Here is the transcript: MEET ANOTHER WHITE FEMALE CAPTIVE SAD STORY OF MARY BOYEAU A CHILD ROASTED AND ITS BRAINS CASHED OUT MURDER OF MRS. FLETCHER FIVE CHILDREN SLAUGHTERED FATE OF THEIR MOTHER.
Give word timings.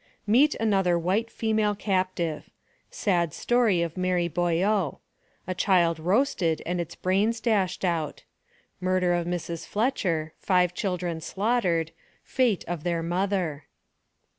MEET 0.25 0.55
ANOTHER 0.59 0.97
WHITE 0.97 1.29
FEMALE 1.29 1.75
CAPTIVE 1.75 2.49
SAD 2.89 3.35
STORY 3.35 3.83
OF 3.83 3.95
MARY 3.95 4.27
BOYEAU 4.27 4.97
A 5.45 5.53
CHILD 5.53 5.99
ROASTED 5.99 6.63
AND 6.65 6.81
ITS 6.81 6.95
BRAINS 6.95 7.39
CASHED 7.39 7.85
OUT 7.85 8.23
MURDER 8.79 9.13
OF 9.13 9.27
MRS. 9.27 9.67
FLETCHER 9.67 10.33
FIVE 10.39 10.73
CHILDREN 10.73 11.21
SLAUGHTERED 11.21 11.91
FATE 12.23 12.65
OF 12.67 12.83
THEIR 12.83 13.03
MOTHER. 13.03 13.65